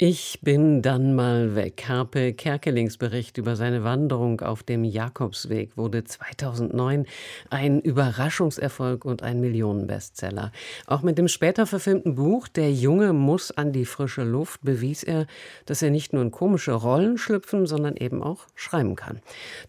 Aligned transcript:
ich 0.00 0.38
bin 0.42 0.80
dann 0.80 1.16
mal 1.16 1.56
weg. 1.56 1.86
Harpe 1.88 2.32
Kerkelings 2.32 2.98
Bericht 2.98 3.36
über 3.36 3.56
seine 3.56 3.82
Wanderung 3.82 4.40
auf 4.40 4.62
dem 4.62 4.84
Jakobsweg 4.84 5.76
wurde 5.76 6.04
2009 6.04 7.04
ein 7.50 7.80
Überraschungserfolg 7.80 9.04
und 9.04 9.24
ein 9.24 9.40
Millionenbestseller. 9.40 10.52
Auch 10.86 11.02
mit 11.02 11.18
dem 11.18 11.26
später 11.26 11.66
verfilmten 11.66 12.14
Buch 12.14 12.46
Der 12.46 12.72
Junge 12.72 13.12
muss 13.12 13.50
an 13.50 13.72
die 13.72 13.84
frische 13.84 14.22
Luft 14.22 14.60
bewies 14.62 15.02
er, 15.02 15.26
dass 15.66 15.82
er 15.82 15.90
nicht 15.90 16.12
nur 16.12 16.22
in 16.22 16.30
komische 16.30 16.74
Rollen 16.74 17.18
schlüpfen, 17.18 17.66
sondern 17.66 17.96
eben 17.96 18.22
auch 18.22 18.46
schreiben 18.54 18.94
kann. 18.94 19.20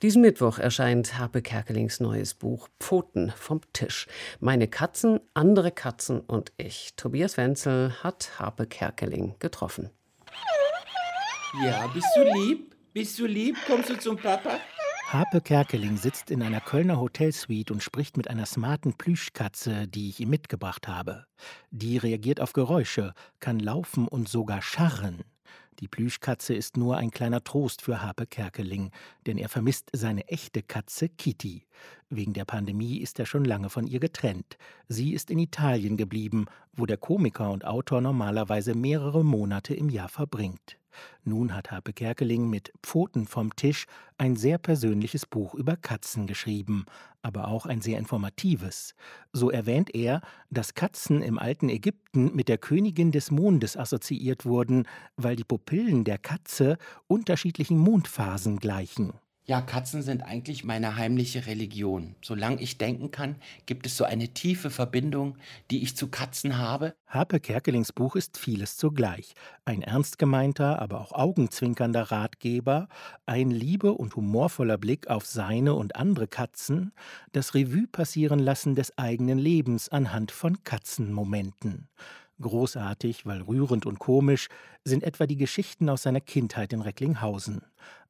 Diesen 0.03 0.21
Mittwoch 0.21 0.59
erscheint 0.59 1.17
Harpe 1.17 1.41
Kerkelings 1.41 1.99
neues 2.01 2.35
Buch 2.35 2.67
Pfoten 2.79 3.33
vom 3.35 3.61
Tisch. 3.73 4.05
Meine 4.39 4.67
Katzen, 4.67 5.21
andere 5.33 5.71
Katzen 5.71 6.19
und 6.19 6.51
ich. 6.57 6.93
Tobias 6.97 7.35
Wenzel 7.37 8.03
hat 8.03 8.37
Harpe 8.37 8.67
Kerkeling 8.67 9.33
getroffen. 9.39 9.89
Ja, 11.53 11.87
bist 11.87 12.07
du 12.15 12.23
lieb? 12.23 12.75
Bist 12.93 13.17
du 13.17 13.25
lieb? 13.25 13.57
Kommst 13.65 13.89
du 13.89 13.97
zum 13.97 14.17
Papa? 14.17 14.59
Harpe 15.07 15.41
Kerkeling 15.41 15.97
sitzt 15.97 16.29
in 16.29 16.43
einer 16.43 16.61
Kölner 16.61 16.99
Hotelsuite 16.99 17.73
und 17.73 17.81
spricht 17.81 18.17
mit 18.17 18.29
einer 18.29 18.45
smarten 18.45 18.93
Plüschkatze, 18.93 19.87
die 19.87 20.09
ich 20.09 20.19
ihm 20.19 20.29
mitgebracht 20.29 20.87
habe. 20.87 21.25
Die 21.71 21.97
reagiert 21.97 22.39
auf 22.39 22.53
Geräusche, 22.53 23.13
kann 23.39 23.57
laufen 23.57 24.07
und 24.07 24.29
sogar 24.29 24.61
scharren. 24.61 25.23
Die 25.79 25.87
Plüschkatze 25.87 26.53
ist 26.53 26.77
nur 26.77 26.97
ein 26.97 27.09
kleiner 27.09 27.43
Trost 27.43 27.81
für 27.81 28.03
Harpe 28.03 28.27
Kerkeling, 28.27 28.91
denn 29.25 29.39
er 29.39 29.49
vermisst 29.49 29.89
seine 29.93 30.27
echte 30.27 30.61
Katze 30.61 31.09
Kitty. 31.09 31.65
Wegen 32.09 32.33
der 32.33 32.45
Pandemie 32.45 32.97
ist 32.97 33.17
er 33.17 33.25
schon 33.25 33.45
lange 33.45 33.69
von 33.69 33.87
ihr 33.87 33.99
getrennt. 33.99 34.57
Sie 34.87 35.13
ist 35.13 35.31
in 35.31 35.39
Italien 35.39 35.97
geblieben, 35.97 36.45
wo 36.73 36.85
der 36.85 36.97
Komiker 36.97 37.49
und 37.49 37.65
Autor 37.65 38.01
normalerweise 38.01 38.75
mehrere 38.75 39.25
Monate 39.25 39.73
im 39.73 39.89
Jahr 39.89 40.09
verbringt. 40.09 40.77
Nun 41.23 41.55
hat 41.55 41.71
Harpe 41.71 41.93
Kerkeling 41.93 42.49
mit 42.49 42.73
Pfoten 42.83 43.27
vom 43.27 43.55
Tisch 43.55 43.85
ein 44.17 44.35
sehr 44.35 44.57
persönliches 44.57 45.25
Buch 45.25 45.53
über 45.53 45.75
Katzen 45.75 46.27
geschrieben, 46.27 46.85
aber 47.21 47.47
auch 47.47 47.65
ein 47.65 47.81
sehr 47.81 47.99
informatives. 47.99 48.95
So 49.33 49.49
erwähnt 49.49 49.93
er, 49.95 50.21
dass 50.49 50.73
Katzen 50.73 51.21
im 51.21 51.39
alten 51.39 51.69
Ägypten 51.69 52.35
mit 52.35 52.49
der 52.49 52.57
Königin 52.57 53.11
des 53.11 53.31
Mondes 53.31 53.77
assoziiert 53.77 54.45
wurden, 54.45 54.87
weil 55.15 55.35
die 55.35 55.43
Pupillen 55.43 56.03
der 56.03 56.17
Katze 56.17 56.77
unterschiedlichen 57.07 57.77
Mondphasen 57.77 58.59
gleichen. 58.59 59.13
Ja, 59.49 59.61
Katzen 59.61 60.03
sind 60.03 60.21
eigentlich 60.21 60.63
meine 60.63 60.95
heimliche 60.95 61.47
Religion. 61.47 62.13
Solange 62.21 62.61
ich 62.61 62.77
denken 62.77 63.09
kann, 63.09 63.37
gibt 63.65 63.87
es 63.87 63.97
so 63.97 64.03
eine 64.03 64.27
tiefe 64.27 64.69
Verbindung, 64.69 65.39
die 65.71 65.81
ich 65.81 65.97
zu 65.97 66.07
Katzen 66.07 66.59
habe. 66.59 66.93
Harpe 67.07 67.39
Kerkelings 67.39 67.91
Buch 67.91 68.15
ist 68.15 68.37
vieles 68.37 68.77
zugleich. 68.77 69.33
Ein 69.65 69.81
ernst 69.81 70.19
gemeinter, 70.19 70.79
aber 70.79 71.01
auch 71.01 71.13
augenzwinkernder 71.13 72.11
Ratgeber, 72.11 72.89
ein 73.25 73.49
liebe 73.49 73.93
und 73.93 74.15
humorvoller 74.15 74.77
Blick 74.77 75.07
auf 75.07 75.25
seine 75.25 75.73
und 75.73 75.95
andere 75.95 76.27
Katzen, 76.27 76.91
das 77.31 77.55
Revue 77.55 77.87
passieren 77.87 78.37
lassen 78.37 78.75
des 78.75 78.99
eigenen 78.99 79.39
Lebens 79.39 79.89
anhand 79.89 80.31
von 80.31 80.63
Katzenmomenten. 80.63 81.89
Großartig, 82.41 83.25
weil 83.25 83.41
rührend 83.41 83.85
und 83.85 83.99
komisch, 83.99 84.47
sind 84.83 85.03
etwa 85.03 85.27
die 85.27 85.35
Geschichten 85.35 85.89
aus 85.89 86.03
seiner 86.03 86.21
Kindheit 86.21 86.73
in 86.73 86.81
Recklinghausen. 86.81 87.61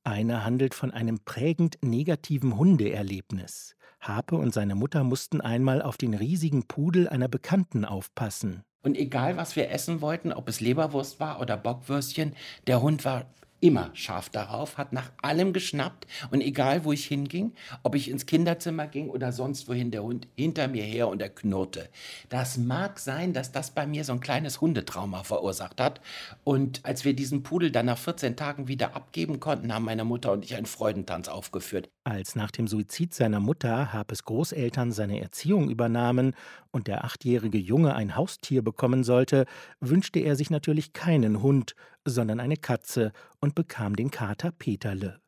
Eine 0.04 0.46
handelt 0.46 0.74
von 0.74 0.92
einem 0.92 1.20
prägend 1.20 1.78
negativen 1.82 2.58
Hundeerlebnis. 2.58 3.76
Harpe 4.00 4.36
und 4.36 4.54
seine 4.54 4.76
Mutter 4.76 5.04
mussten 5.04 5.42
einmal 5.42 5.82
auf 5.82 5.98
den 5.98 6.14
riesigen 6.14 6.68
Pudel 6.68 7.10
einer 7.10 7.28
Bekannten 7.28 7.86
aufpassen. 7.86 8.64
Und 8.82 8.98
egal, 8.98 9.36
was 9.36 9.56
wir 9.56 9.72
essen 9.72 10.00
wollten, 10.00 10.32
ob 10.32 10.48
es 10.48 10.62
Leberwurst 10.62 11.20
war 11.20 11.42
oder 11.42 11.58
Bockwürstchen, 11.58 12.34
der 12.68 12.82
Hund 12.82 13.04
war 13.04 13.26
immer 13.62 13.92
scharf 13.94 14.30
darauf, 14.30 14.78
hat 14.78 14.94
nach 14.94 15.12
allem 15.22 15.54
geschnappt 15.54 16.08
und 16.32 16.42
egal 16.42 16.86
wo 16.86 16.92
ich 16.92 17.06
hinging, 17.06 17.54
ob 17.84 17.96
ich 17.96 18.10
ins 18.10 18.26
Kinderzimmer 18.26 18.88
ging 18.88 19.10
oder 19.10 19.32
sonst 19.32 19.68
wohin, 19.68 19.92
der 19.92 20.04
Hund 20.04 20.28
hinter 20.36 20.68
mir 20.68 20.84
her 20.84 21.08
und 21.08 21.22
er 21.22 21.30
knurrte. 21.30 21.90
Das 22.30 22.58
mag 22.58 23.00
sein, 23.00 23.34
dass 23.34 23.52
das 23.52 23.72
bei 23.72 23.86
mir 23.86 24.04
so 24.04 24.14
ein 24.14 24.20
kleines 24.20 24.62
Hundetrauma 24.62 25.24
verursacht 25.24 25.80
hat 25.82 26.02
und 26.44 26.86
als 26.86 27.06
wir 27.06 27.14
diesen 27.14 27.44
Pudel 27.44 27.72
dann 27.72 27.88
nach 27.88 27.98
14 27.98 28.36
Tagen 28.36 28.68
wieder 28.68 28.96
abgeben 28.96 29.40
konnten, 29.40 29.74
haben 29.74 29.86
meine 29.86 30.06
Mutter 30.06 30.32
und 30.32 30.46
ich 30.46 30.56
einen 30.56 30.66
Freudentanz 30.66 31.28
aufgeführt. 31.28 31.90
Als 32.10 32.36
nach 32.36 32.50
dem 32.50 32.68
Suizid 32.68 33.14
seiner 33.14 33.40
Mutter 33.40 33.94
Harpes 33.94 34.24
Großeltern 34.24 34.92
seine 34.92 35.22
Erziehung 35.22 35.70
übernahmen 35.70 36.34
und 36.72 36.88
der 36.88 37.04
achtjährige 37.04 37.60
Junge 37.60 37.94
ein 37.94 38.16
Haustier 38.16 38.64
bekommen 38.64 39.04
sollte, 39.04 39.46
wünschte 39.80 40.18
er 40.18 40.36
sich 40.36 40.50
natürlich 40.50 40.92
keinen 40.94 41.44
Hund, 41.44 41.76
sondern 42.06 42.40
eine 42.40 42.58
Katze 42.58 43.12
und 43.42 43.54
bekam 43.54 43.96
den 43.96 44.10
Kater 44.10 44.52
Peterle. 44.52 45.20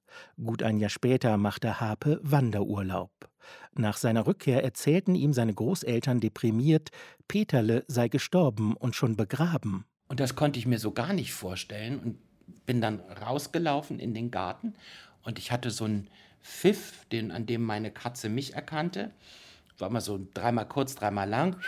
Gut 0.44 0.64
ein 0.64 0.80
Jahr 0.80 0.90
später 0.90 1.38
machte 1.38 1.80
Harpe 1.80 2.20
Wanderurlaub. 2.24 3.12
Nach 3.76 3.98
seiner 3.98 4.26
Rückkehr 4.26 4.64
erzählten 4.64 5.14
ihm 5.14 5.34
seine 5.34 5.54
Großeltern 5.54 6.20
deprimiert, 6.20 6.90
Peterle 7.28 7.86
sei 7.88 8.08
gestorben 8.08 8.76
und 8.76 8.96
schon 8.96 9.16
begraben. 9.16 9.86
Und 10.08 10.20
das 10.20 10.36
konnte 10.36 10.58
ich 10.58 10.66
mir 10.66 10.80
so 10.80 10.90
gar 10.90 11.14
nicht 11.14 11.32
vorstellen 11.32 12.00
und 12.00 12.66
bin 12.66 12.82
dann 12.82 13.02
rausgelaufen 13.02 14.00
in 14.00 14.16
den 14.16 14.32
Garten 14.32 14.74
und 15.22 15.38
ich 15.38 15.52
hatte 15.52 15.70
so 15.70 15.86
einen 15.86 16.08
Pfiff, 16.42 17.06
den, 17.12 17.32
an 17.32 17.46
dem 17.46 17.64
meine 17.64 17.92
Katze 17.92 18.30
mich 18.30 18.54
erkannte. 18.54 19.12
War 19.78 19.90
mal 19.90 20.02
so 20.02 20.20
dreimal 20.34 20.68
kurz, 20.68 20.96
dreimal 20.96 21.30
lang. 21.30 21.60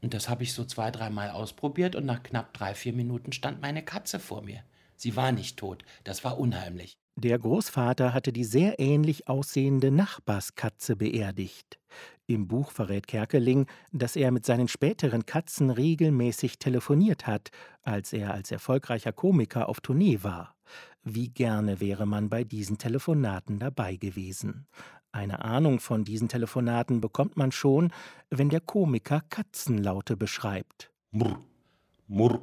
Und 0.00 0.14
das 0.14 0.28
habe 0.28 0.42
ich 0.42 0.52
so 0.52 0.64
zwei, 0.64 0.90
dreimal 0.90 1.30
ausprobiert 1.30 1.96
und 1.96 2.06
nach 2.06 2.22
knapp 2.22 2.54
drei, 2.54 2.74
vier 2.74 2.92
Minuten 2.92 3.32
stand 3.32 3.60
meine 3.60 3.84
Katze 3.84 4.18
vor 4.18 4.42
mir. 4.42 4.62
Sie 4.96 5.16
war 5.16 5.32
nicht 5.32 5.56
tot. 5.56 5.84
Das 6.04 6.24
war 6.24 6.38
unheimlich. 6.38 6.98
Der 7.20 7.36
Großvater 7.36 8.14
hatte 8.14 8.32
die 8.32 8.44
sehr 8.44 8.78
ähnlich 8.78 9.26
aussehende 9.26 9.90
Nachbarskatze 9.90 10.94
beerdigt. 10.94 11.80
Im 12.28 12.46
Buch 12.46 12.70
verrät 12.70 13.08
Kerkeling, 13.08 13.66
dass 13.90 14.14
er 14.14 14.30
mit 14.30 14.46
seinen 14.46 14.68
späteren 14.68 15.26
Katzen 15.26 15.70
regelmäßig 15.70 16.60
telefoniert 16.60 17.26
hat, 17.26 17.50
als 17.82 18.12
er 18.12 18.34
als 18.34 18.52
erfolgreicher 18.52 19.10
Komiker 19.10 19.68
auf 19.68 19.80
Tournee 19.80 20.20
war. 20.22 20.54
Wie 21.02 21.28
gerne 21.28 21.80
wäre 21.80 22.06
man 22.06 22.28
bei 22.28 22.44
diesen 22.44 22.78
Telefonaten 22.78 23.58
dabei 23.58 23.96
gewesen. 23.96 24.68
Eine 25.10 25.44
Ahnung 25.44 25.80
von 25.80 26.04
diesen 26.04 26.28
Telefonaten 26.28 27.00
bekommt 27.00 27.36
man 27.36 27.50
schon, 27.50 27.90
wenn 28.30 28.48
der 28.48 28.60
Komiker 28.60 29.22
Katzenlaute 29.28 30.16
beschreibt. 30.16 30.92
Murr, 31.10 31.40
murr, 32.06 32.40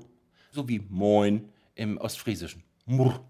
so 0.51 0.67
wie 0.67 0.79
Moin 0.89 1.47
im 1.75 1.97
Ostfriesischen. 1.97 2.61
Murr. 2.85 3.25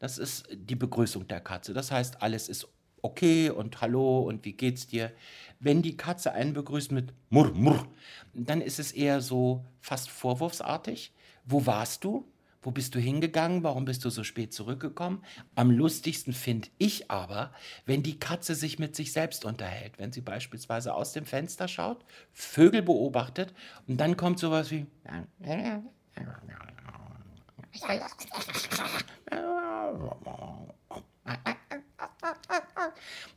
Das 0.00 0.18
ist 0.18 0.48
die 0.52 0.74
Begrüßung 0.74 1.28
der 1.28 1.40
Katze. 1.40 1.72
Das 1.74 1.92
heißt, 1.92 2.22
alles 2.22 2.48
ist 2.48 2.66
okay 3.02 3.50
und 3.50 3.80
hallo 3.80 4.20
und 4.20 4.44
wie 4.44 4.54
geht's 4.54 4.86
dir? 4.86 5.12
Wenn 5.60 5.82
die 5.82 5.96
Katze 5.96 6.32
einen 6.32 6.54
begrüßt 6.54 6.90
mit 6.90 7.12
Murr, 7.28 7.52
Murr, 7.52 7.86
dann 8.34 8.62
ist 8.62 8.78
es 8.78 8.92
eher 8.92 9.20
so 9.20 9.64
fast 9.78 10.10
vorwurfsartig. 10.10 11.12
Wo 11.44 11.66
warst 11.66 12.04
du? 12.04 12.26
Wo 12.62 12.70
bist 12.70 12.94
du 12.94 12.98
hingegangen? 12.98 13.62
Warum 13.62 13.84
bist 13.84 14.04
du 14.04 14.10
so 14.10 14.24
spät 14.24 14.52
zurückgekommen? 14.52 15.22
Am 15.54 15.70
lustigsten 15.70 16.32
finde 16.32 16.68
ich 16.78 17.10
aber, 17.10 17.52
wenn 17.86 18.02
die 18.02 18.18
Katze 18.18 18.54
sich 18.54 18.78
mit 18.78 18.96
sich 18.96 19.12
selbst 19.12 19.44
unterhält. 19.44 19.98
Wenn 19.98 20.12
sie 20.12 20.20
beispielsweise 20.22 20.94
aus 20.94 21.12
dem 21.12 21.26
Fenster 21.26 21.68
schaut, 21.68 22.04
Vögel 22.32 22.82
beobachtet 22.82 23.54
und 23.86 23.98
dann 23.98 24.16
kommt 24.16 24.38
sowas 24.38 24.70
wie. 24.70 24.86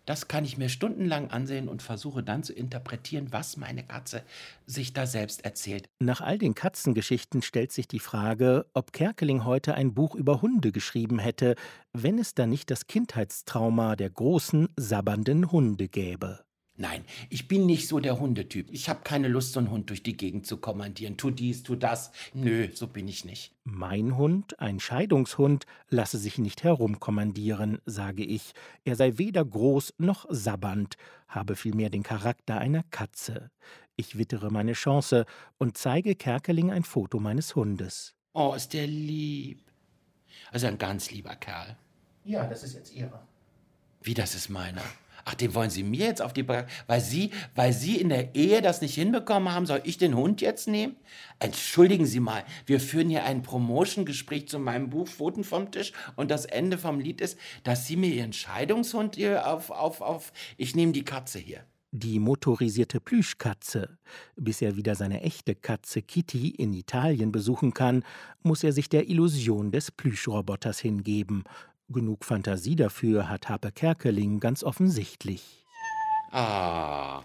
Das 0.06 0.28
kann 0.28 0.44
ich 0.44 0.58
mir 0.58 0.68
stundenlang 0.68 1.32
ansehen 1.32 1.70
und 1.70 1.82
versuche 1.82 2.24
dann 2.24 2.44
zu 2.44 2.54
interpretieren, 2.54 3.32
was 3.32 3.56
meine 3.56 3.84
Katze 3.84 4.24
sich 4.66 4.94
da 4.94 5.06
selbst 5.06 5.46
erzählt. 5.46 5.88
Nach 6.00 6.20
all 6.20 6.38
den 6.38 6.56
Katzengeschichten 6.56 7.42
stellt 7.42 7.72
sich 7.72 7.88
die 7.88 8.00
Frage, 8.00 8.66
ob 8.74 8.92
Kerkeling 8.92 9.46
heute 9.46 9.76
ein 9.76 9.94
Buch 9.94 10.16
über 10.16 10.42
Hunde 10.42 10.72
geschrieben 10.72 11.20
hätte, 11.20 11.56
wenn 11.94 12.20
es 12.20 12.34
da 12.36 12.46
nicht 12.46 12.70
das 12.70 12.88
Kindheitstrauma 12.88 13.96
der 13.96 14.10
großen, 14.10 14.68
sabbernden 14.76 15.52
Hunde 15.52 15.88
gäbe. 15.88 16.44
Nein, 16.76 17.06
ich 17.30 17.48
bin 17.48 17.68
nicht 17.68 17.88
so 17.88 18.00
der 18.00 18.20
Hundetyp. 18.20 18.68
Ich 18.72 18.90
habe 18.90 19.02
keine 19.04 19.28
Lust, 19.28 19.54
so 19.54 19.60
einen 19.60 19.70
Hund 19.70 19.92
durch 19.92 20.02
die 20.02 20.18
Gegend 20.18 20.48
zu 20.48 20.58
kommandieren. 20.58 21.18
Tu 21.18 21.30
dies, 21.30 21.62
tu 21.62 21.76
das. 21.76 22.12
Nö, 22.34 22.68
so 22.74 22.88
bin 22.88 23.08
ich 23.08 23.26
nicht. 23.26 23.54
Mein 23.64 24.18
Hund, 24.18 24.60
ein 24.60 24.80
Scheidungshund, 24.80 25.68
lasse 25.90 26.18
sich 26.18 26.40
nicht 26.40 26.64
herumkommandieren, 26.64 27.80
sage 27.86 28.24
ich. 28.24 28.54
Er 28.86 28.96
sei 28.96 29.20
weder 29.20 29.46
groß 29.46 29.94
noch 30.00 30.26
sabbernd, 30.30 30.96
habe 31.28 31.56
vielmehr 31.56 31.92
den 31.92 32.02
Charakter 32.02 32.58
einer 32.58 32.84
Katze. 32.90 33.52
Ich 33.96 34.18
wittere 34.18 34.50
meine 34.50 34.74
Chance 34.74 35.28
und 35.60 35.78
zeige 35.78 36.16
Kerkeling 36.16 36.72
ein 36.72 36.84
Foto 36.84 37.20
meines 37.20 37.56
Hundes. 37.56 38.16
Oh, 38.34 38.56
ist 38.56 38.74
der 38.74 38.88
lieb. 38.88 39.62
Also 40.52 40.66
ein 40.66 40.80
ganz 40.80 41.12
lieber 41.12 41.36
Kerl. 41.36 41.78
Ja, 42.26 42.48
das 42.48 42.64
ist 42.64 42.74
jetzt 42.74 42.94
Ihrer. 42.96 43.28
Wie, 44.02 44.16
das 44.16 44.34
ist 44.34 44.50
meiner? 44.50 44.82
Ach, 45.26 45.36
den 45.36 45.54
wollen 45.54 45.70
Sie 45.70 45.84
mir 45.84 46.08
jetzt 46.08 46.22
auf 46.22 46.34
die 46.34 46.44
Bra 46.44 46.66
weil 46.88 47.02
Sie, 47.02 47.32
weil 47.56 47.74
Sie 47.74 48.00
in 48.00 48.10
der 48.10 48.36
Ehe 48.36 48.62
das 48.62 48.82
nicht 48.82 48.96
hinbekommen 48.96 49.54
haben, 49.54 49.66
soll 49.66 49.82
ich 49.84 49.98
den 49.98 50.16
Hund 50.16 50.42
jetzt 50.42 50.68
nehmen? 50.68 50.96
Entschuldigen 51.40 52.06
Sie 52.06 52.20
mal, 52.20 52.44
wir 52.66 52.80
führen 52.80 53.10
hier 53.10 53.24
ein 53.24 53.42
Promotion-Gespräch 53.42 54.48
zu 54.48 54.60
meinem 54.60 54.90
Buch 54.90 55.08
Pfoten 55.08 55.44
vom 55.44 55.72
Tisch 55.72 55.94
und 56.16 56.32
das 56.32 56.46
Ende 56.46 56.78
vom 56.78 57.00
Lied 57.00 57.22
ist, 57.22 57.38
dass 57.64 57.88
Sie 57.88 57.96
mir 57.96 58.10
Ihren 58.10 58.34
Scheidungshund 58.34 59.16
hier 59.16 59.48
auf, 59.48 59.70
auf, 59.70 60.02
auf, 60.02 60.34
ich 60.58 60.76
nehme 60.76 60.92
die 60.92 61.06
Katze 61.06 61.40
hier. 61.40 61.64
Die 61.96 62.18
motorisierte 62.18 63.00
Plüschkatze. 63.00 64.00
Bis 64.36 64.64
er 64.64 64.76
wieder 64.76 64.96
seine 64.96 65.22
echte 65.22 65.54
Katze 65.54 66.02
Kitty 66.02 66.50
in 66.50 66.74
Italien 66.74 67.32
besuchen 67.32 67.76
kann, 67.76 68.04
muss 68.42 68.64
er 68.64 68.74
sich 68.74 68.90
der 68.90 69.10
Illusion 69.10 69.72
des 69.72 69.92
Plüschroboters 69.92 70.80
hingeben 70.80 71.44
Genug 71.94 72.26
Fantasie 72.26 72.76
dafür 72.76 73.30
hat 73.30 73.50
Harpe 73.50 73.72
Kerkeling 73.72 74.40
ganz 74.40 74.64
offensichtlich. 74.64 75.64
Ah. 76.32 77.22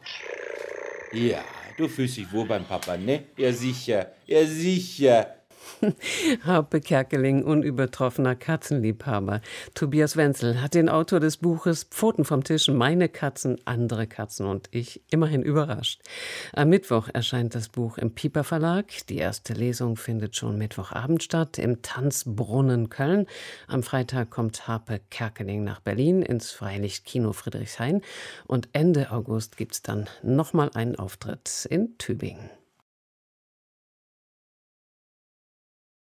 Ja, 1.12 1.42
du 1.78 1.88
fühlst 1.88 2.18
dich 2.18 2.30
wohl 2.32 2.46
beim 2.46 2.64
Papa, 2.64 2.96
ne? 2.96 3.24
Ja, 3.36 3.52
sicher. 3.52 4.12
Ja, 4.26 4.44
sicher. 4.44 5.38
Harpe 6.44 6.80
Kerkeling, 6.80 7.44
unübertroffener 7.44 8.34
Katzenliebhaber. 8.34 9.40
Tobias 9.74 10.16
Wenzel 10.16 10.60
hat 10.60 10.74
den 10.74 10.88
Autor 10.88 11.20
des 11.20 11.36
Buches 11.36 11.84
Pfoten 11.84 12.24
vom 12.24 12.44
Tisch, 12.44 12.68
meine 12.68 13.08
Katzen, 13.08 13.58
andere 13.64 14.06
Katzen 14.06 14.46
und 14.46 14.68
ich 14.70 15.02
immerhin 15.10 15.42
überrascht. 15.42 16.00
Am 16.52 16.68
Mittwoch 16.68 17.08
erscheint 17.12 17.54
das 17.54 17.68
Buch 17.68 17.98
im 17.98 18.14
Pieper 18.14 18.44
Verlag. 18.44 18.86
Die 19.08 19.18
erste 19.18 19.52
Lesung 19.52 19.96
findet 19.96 20.36
schon 20.36 20.58
Mittwochabend 20.58 21.22
statt 21.22 21.58
im 21.58 21.82
Tanzbrunnen 21.82 22.88
Köln. 22.90 23.26
Am 23.66 23.82
Freitag 23.82 24.30
kommt 24.30 24.66
Harpe 24.68 25.00
Kerkeling 25.10 25.64
nach 25.64 25.80
Berlin 25.80 26.22
ins 26.22 26.50
Freilichtkino 26.50 27.32
Friedrichshain 27.32 28.02
und 28.46 28.68
Ende 28.72 29.10
August 29.10 29.56
gibt 29.56 29.74
es 29.74 29.82
dann 29.82 30.08
nochmal 30.22 30.70
einen 30.74 30.96
Auftritt 30.96 31.66
in 31.70 31.96
Tübingen. 31.98 32.57